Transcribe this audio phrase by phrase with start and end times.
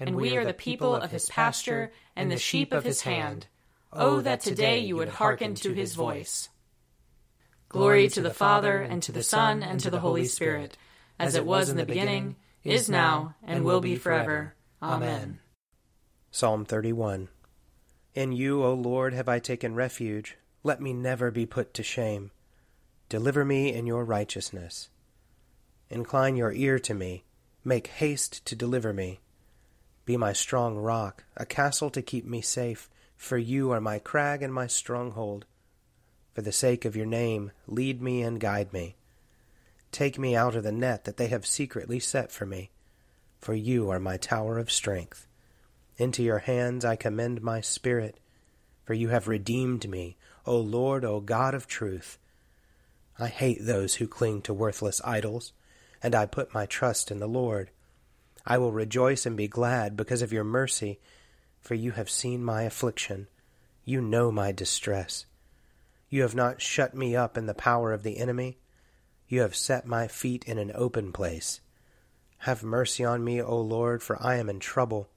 [0.00, 3.46] and we are the people of his pasture and the sheep of his hand.
[3.92, 6.48] Oh, oh, that today you would hearken to his voice.
[7.68, 10.76] Glory to the Father, and to the Son, and to the Holy Spirit,
[11.18, 14.54] as it was in the beginning, is now, and will be forever.
[14.82, 15.38] Amen.
[16.30, 17.28] Psalm 31
[18.14, 20.36] In you, O Lord, have I taken refuge.
[20.62, 22.30] Let me never be put to shame.
[23.08, 24.88] Deliver me in your righteousness.
[25.88, 27.24] Incline your ear to me.
[27.64, 29.20] Make haste to deliver me.
[30.04, 34.42] Be my strong rock, a castle to keep me safe, for you are my crag
[34.42, 35.44] and my stronghold.
[36.34, 38.96] For the sake of your name, lead me and guide me.
[39.92, 42.70] Take me out of the net that they have secretly set for me,
[43.40, 45.26] for you are my tower of strength.
[45.96, 48.18] Into your hands I commend my spirit,
[48.84, 52.18] for you have redeemed me, O Lord, O God of truth.
[53.18, 55.52] I hate those who cling to worthless idols,
[56.02, 57.70] and I put my trust in the Lord.
[58.46, 61.00] I will rejoice and be glad because of your mercy,
[61.60, 63.28] for you have seen my affliction.
[63.84, 65.26] You know my distress.
[66.08, 68.58] You have not shut me up in the power of the enemy.
[69.28, 71.60] You have set my feet in an open place.
[72.38, 75.10] Have mercy on me, O Lord, for I am in trouble.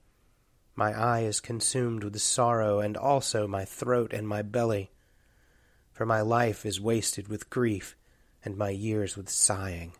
[0.76, 4.90] My eye is consumed with sorrow, and also my throat and my belly.
[5.92, 7.96] For my life is wasted with grief,
[8.44, 9.94] and my years with sighing.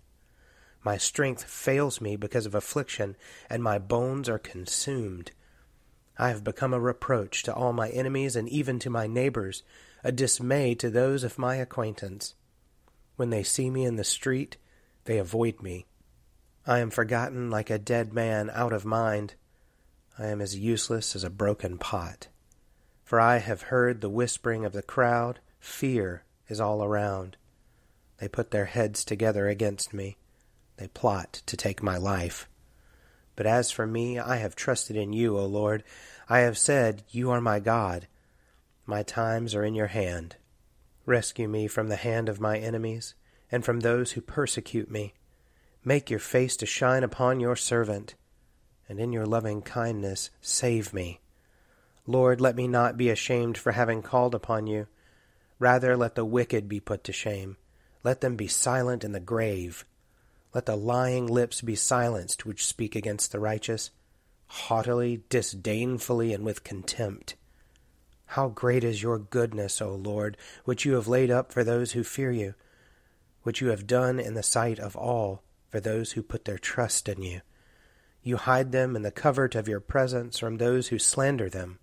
[0.85, 3.17] My strength fails me because of affliction,
[3.49, 5.33] and my bones are consumed.
[6.19, 9.63] I have become a reproach to all my enemies and even to my neighbors,
[10.05, 12.35] a dismay to those of my acquaintance.
[13.17, 14.59] When they see me in the street,
[15.07, 15.87] they avoid me.
[16.67, 19.35] I am forgotten like a dead man out of mind.
[20.19, 22.29] I am as useless as a broken pot.
[23.05, 27.37] For I have heard the whispering of the crowd, fear is all around.
[28.19, 30.19] They put their heads together against me.
[30.77, 32.49] They plot to take my life.
[33.37, 35.85] But as for me, I have trusted in you, O Lord.
[36.29, 38.07] I have said, You are my God.
[38.87, 40.37] My times are in your hand.
[41.07, 43.15] Rescue me from the hand of my enemies,
[43.51, 45.15] and from those who persecute me.
[45.85, 48.15] Make your face to shine upon your servant,
[48.89, 51.21] and in your loving kindness save me.
[52.07, 54.87] Lord, let me not be ashamed for having called upon you.
[55.59, 57.57] Rather, let the wicked be put to shame.
[58.03, 59.85] Let them be silent in the grave.
[60.55, 63.91] Let the lying lips be silenced which speak against the righteous,
[64.47, 67.35] haughtily, disdainfully, and with contempt.
[68.27, 72.05] How great is your goodness, O Lord, which you have laid up for those who
[72.05, 72.55] fear you,
[73.43, 77.09] which you have done in the sight of all for those who put their trust
[77.09, 77.41] in you.
[78.23, 81.79] You hide them in the covert of your presence from those who slander them.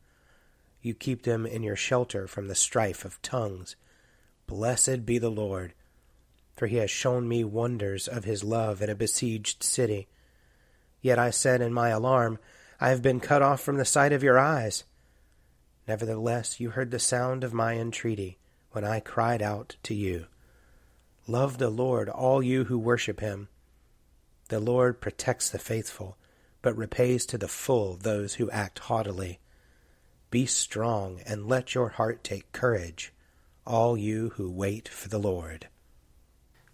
[0.82, 3.76] You keep them in your shelter from the strife of tongues.
[4.48, 5.74] Blessed be the Lord,
[6.56, 10.08] for he has shown me wonders of his love in a besieged city.
[11.02, 12.40] Yet I said in my alarm,
[12.80, 14.84] I have been cut off from the sight of your eyes.
[15.88, 18.38] Nevertheless, you heard the sound of my entreaty
[18.72, 20.28] when I cried out to you.
[21.28, 23.50] Love the Lord, all you who worship him.
[24.50, 26.18] The Lord protects the faithful,
[26.62, 29.40] but repays to the full those who act haughtily.
[30.30, 33.14] Be strong and let your heart take courage,
[33.66, 35.68] all you who wait for the Lord.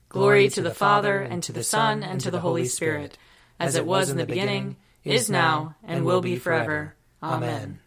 [0.10, 3.18] Glory to the Father, and to the Son, and to the Holy Spirit,
[3.60, 6.96] as it was in the beginning, is now, and will be forever.
[7.22, 7.80] Amen.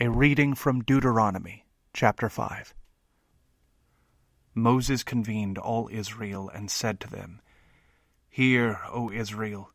[0.00, 2.74] A reading from Deuteronomy, chapter 5.
[4.54, 7.42] Moses convened all Israel and said to them,
[8.30, 9.70] Hear, O Israel,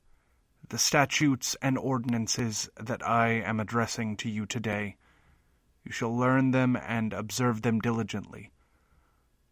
[0.69, 4.97] the statutes and ordinances that I am addressing to you today.
[5.83, 8.51] You shall learn them and observe them diligently.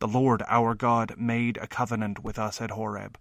[0.04, 3.18] The Lord our God made a covenant with us at Horeb.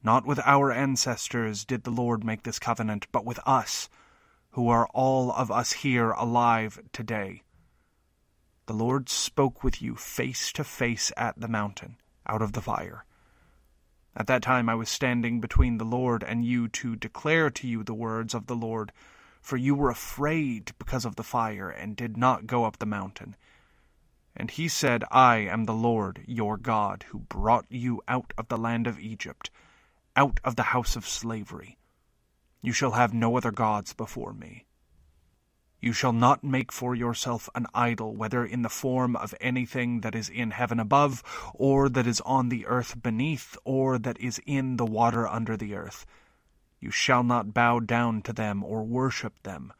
[0.00, 3.88] Not with our ancestors did the Lord make this covenant, but with us
[4.50, 7.42] who are all of us here alive today.
[8.66, 11.96] the Lord spoke with you face to face at the mountain,
[12.28, 13.04] out of the fire.
[14.14, 17.82] At that time I was standing between the Lord and you to declare to you
[17.82, 18.92] the words of the Lord,
[19.42, 23.34] for you were afraid because of the fire, and did not go up the mountain.
[24.38, 28.56] And he said, I am the Lord your God, who brought you out of the
[28.56, 29.50] land of Egypt,
[30.14, 31.76] out of the house of slavery.
[32.62, 34.64] You shall have no other gods before me.
[35.80, 40.14] You shall not make for yourself an idol, whether in the form of anything that
[40.14, 44.76] is in heaven above, or that is on the earth beneath, or that is in
[44.76, 46.06] the water under the earth.
[46.78, 49.72] You shall not bow down to them or worship them.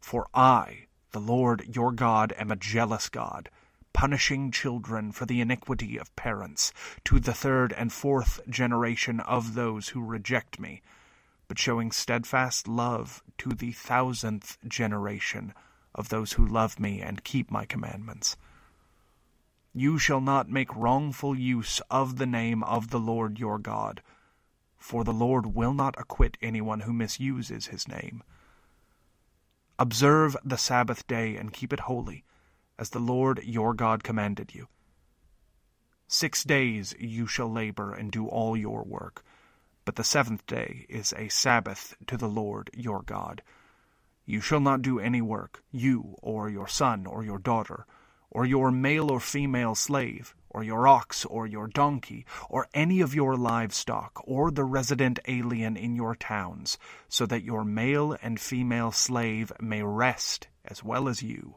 [0.00, 3.50] For I, the Lord your God, am a jealous God,
[3.92, 6.72] punishing children for the iniquity of parents,
[7.04, 10.82] to the third and fourth generation of those who reject me
[11.52, 15.52] but showing steadfast love to the thousandth generation
[15.94, 18.38] of those who love me and keep my commandments.
[19.74, 24.00] You shall not make wrongful use of the name of the Lord your God,
[24.78, 28.22] for the Lord will not acquit anyone who misuses his name.
[29.78, 32.24] Observe the Sabbath day and keep it holy,
[32.78, 34.68] as the Lord your God commanded you.
[36.06, 39.24] Six days you shall labor and do all your work
[39.84, 43.42] but the seventh day is a Sabbath to the Lord your God.
[44.24, 47.86] You shall not do any work, you, or your son, or your daughter,
[48.30, 53.14] or your male or female slave, or your ox, or your donkey, or any of
[53.14, 56.78] your livestock, or the resident alien in your towns,
[57.08, 61.56] so that your male and female slave may rest as well as you.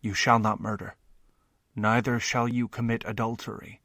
[0.00, 0.94] You shall not murder.
[1.74, 3.80] Neither shall you commit adultery,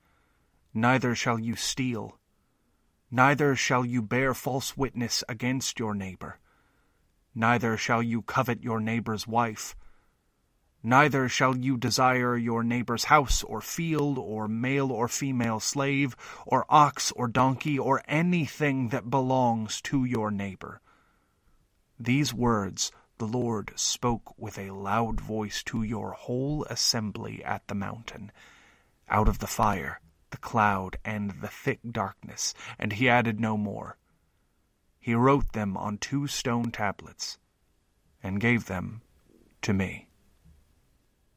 [0.74, 2.18] neither shall you steal,
[3.12, 6.40] neither shall you bear false witness against your neighbor,
[7.36, 9.76] neither shall you covet your neighbor's wife,
[10.82, 16.16] neither shall you desire your neighbor's house or field or male or female slave
[16.48, 20.82] or ox or donkey or anything that belongs to your neighbor.
[22.00, 22.92] These words
[23.24, 28.34] the Lord spoke with a loud voice to your whole assembly at the mountain,
[29.08, 33.98] out of the fire, the cloud, and the thick darkness, and he added no more.
[35.00, 37.38] He wrote them on two stone tablets,
[38.22, 39.02] and gave them
[39.62, 40.10] to me.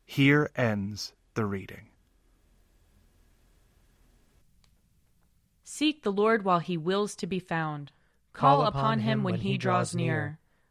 [0.05, 1.91] Here ends the reading.
[5.63, 7.93] Seek the Lord while he wills to be found.
[8.33, 10.41] Call upon him when he draws near.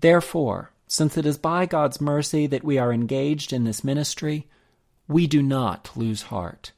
[0.00, 4.48] Therefore, since it is by God's mercy that we are engaged in this ministry,
[5.06, 6.72] we do not lose heart.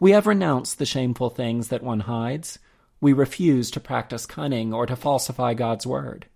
[0.00, 2.58] We have renounced the shameful things that one hides.
[3.00, 6.26] We refuse to practice cunning or to falsify God's word.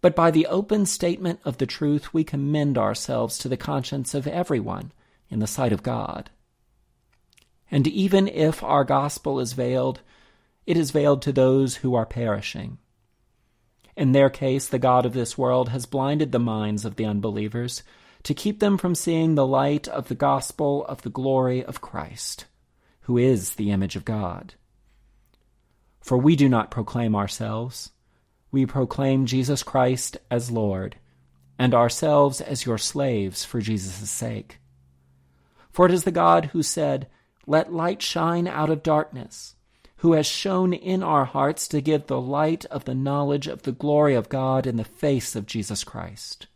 [0.00, 4.26] But by the open statement of the truth, we commend ourselves to the conscience of
[4.26, 4.92] everyone
[5.28, 6.30] in the sight of God.
[7.70, 10.00] And even if our gospel is veiled,
[10.66, 12.78] it is veiled to those who are perishing
[13.96, 17.82] in their case, the God of this world has blinded the minds of the unbelievers
[18.22, 22.46] to keep them from seeing the light of the gospel of the glory of Christ,
[23.02, 24.54] who is the image of God.
[26.00, 27.90] For we do not proclaim ourselves,
[28.50, 30.96] we proclaim Jesus Christ as Lord,
[31.58, 34.58] and ourselves as your slaves for Jesus' sake.
[35.70, 37.08] For it is the God who said,
[37.46, 39.54] Let light shine out of darkness,
[40.02, 43.70] who has shone in our hearts to give the light of the knowledge of the
[43.70, 46.48] glory of God in the face of Jesus Christ.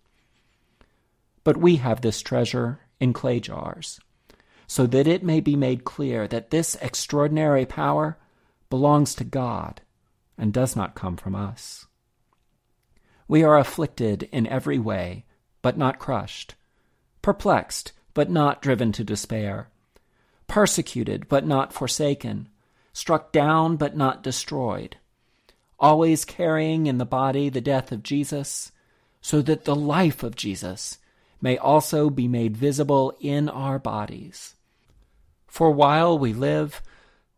[1.44, 4.00] But we have this treasure in clay jars,
[4.66, 8.18] so that it may be made clear that this extraordinary power
[8.68, 9.80] belongs to God
[10.36, 11.86] and does not come from us.
[13.28, 15.24] We are afflicted in every way,
[15.62, 16.56] but not crushed,
[17.22, 19.68] perplexed, but not driven to despair,
[20.48, 22.48] persecuted, but not forsaken,
[22.96, 24.96] struck down, but not destroyed,
[25.78, 28.72] always carrying in the body the death of Jesus,
[29.20, 30.96] so that the life of Jesus
[31.38, 34.54] may also be made visible in our bodies.
[35.46, 36.80] For while we live,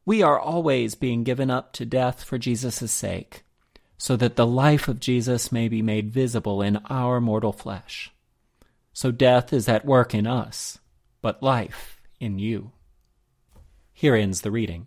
[0.06, 3.42] we are always being given up to death for Jesus' sake,
[3.96, 8.12] so that the life of Jesus may be made visible in our mortal flesh.
[8.92, 10.78] So death is at work in us,
[11.20, 12.70] but life in you.
[13.92, 14.86] Here ends the reading.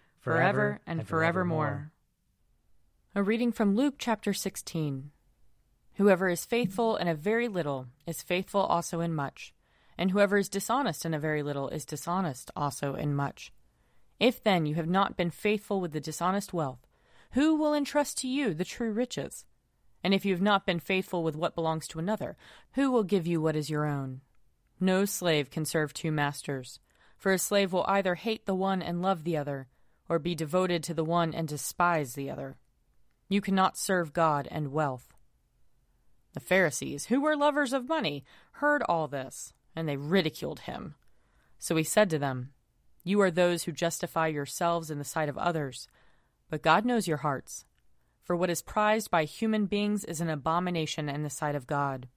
[0.21, 1.91] forever and forevermore.
[3.13, 5.11] A reading from Luke chapter 16.
[5.95, 9.53] Whoever is faithful in a very little is faithful also in much
[10.01, 13.53] and whoever is dishonest in a very little is dishonest also in much.
[14.19, 16.87] If then you have not been faithful with the dishonest wealth,
[17.33, 19.45] who will entrust to you the true riches?
[20.03, 22.35] And if you have not been faithful with what belongs to another,
[22.71, 24.21] who will give you what is your own?
[24.79, 26.79] No slave can serve two masters,
[27.15, 29.67] for a slave will either hate the one and love the other,
[30.11, 32.57] or be devoted to the one and despise the other.
[33.29, 35.07] You cannot serve God and wealth.
[36.33, 38.25] The Pharisees, who were lovers of money,
[38.55, 40.95] heard all this and they ridiculed him.
[41.59, 42.51] So he said to them,
[43.05, 45.87] You are those who justify yourselves in the sight of others,
[46.49, 47.63] but God knows your hearts.
[48.21, 52.09] For what is prized by human beings is an abomination in the sight of God.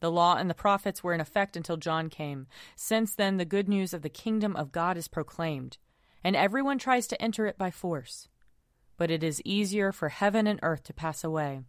[0.00, 2.48] The law and the prophets were in effect until John came.
[2.74, 5.78] Since then, the good news of the kingdom of God is proclaimed,
[6.24, 8.28] and everyone tries to enter it by force.
[8.96, 11.62] But it is easier for heaven and earth to pass away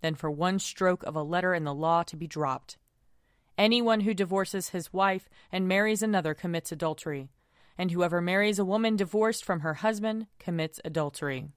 [0.00, 2.78] than for one stroke of a letter in the law to be dropped.
[3.58, 7.28] Anyone who divorces his wife and marries another commits adultery,
[7.76, 11.48] and whoever marries a woman divorced from her husband commits adultery.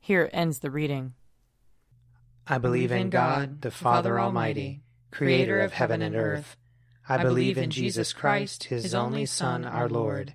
[0.00, 1.14] Here ends the reading.
[2.46, 6.56] I believe in God, the Father Almighty, creator of heaven and earth.
[7.08, 10.34] I believe in Jesus Christ, his only Son, our Lord.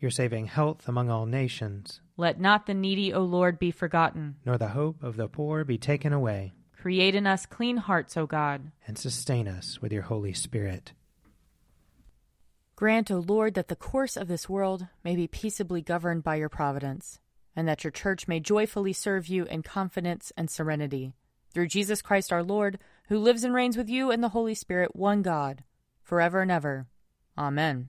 [0.00, 2.00] Your saving health among all nations.
[2.16, 4.36] Let not the needy, O Lord, be forgotten.
[4.44, 6.52] Nor the hope of the poor be taken away.
[6.80, 8.70] Create in us clean hearts, O God.
[8.86, 10.92] And sustain us with your Holy Spirit.
[12.76, 16.48] Grant, O Lord, that the course of this world may be peaceably governed by your
[16.48, 17.18] providence,
[17.56, 21.12] and that your church may joyfully serve you in confidence and serenity.
[21.52, 22.78] Through Jesus Christ our Lord,
[23.08, 25.64] who lives and reigns with you in the Holy Spirit, one God,
[26.04, 26.86] forever and ever.
[27.36, 27.88] Amen.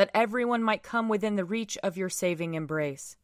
[0.00, 3.18] that everyone might come within the reach of your saving embrace.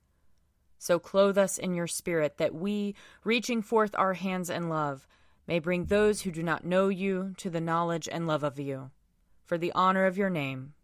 [0.76, 5.08] So clothe us in your spirit, that we, reaching forth our hands in love,
[5.46, 8.90] may bring those who do not know you to the knowledge and love of you.
[9.46, 10.74] For the honor of your name.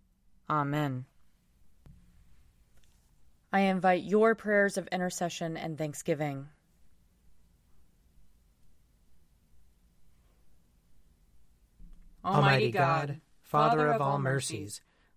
[0.49, 1.05] Amen.
[3.53, 6.49] I invite your prayers of intercession and thanksgiving.
[12.25, 14.81] Almighty God, Father of all mercies,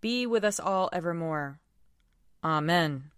[0.00, 1.60] be with us all evermore.
[2.42, 3.10] Amen.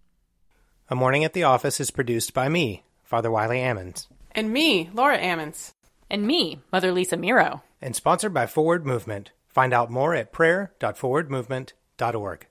[0.91, 4.07] A Morning at the Office is produced by me, Father Wiley Ammons.
[4.33, 5.73] And me, Laura Ammons.
[6.11, 7.61] And me, Mother Lisa Meirow.
[7.83, 9.33] And sponsored by Forward Movement.
[9.47, 12.47] Find out more at prayer.forwardmovement.org.